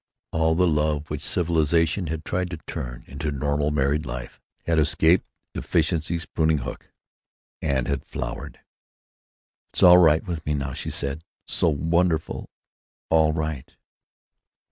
[0.31, 5.27] All the love which civilization had tried to turn into Normal Married Life had escaped
[5.53, 6.89] Efficiency's pruning hook,
[7.61, 8.61] and had flowered.
[9.71, 12.47] "It's all right with me, now," she said; "so wonderfully
[13.11, 13.75] all right."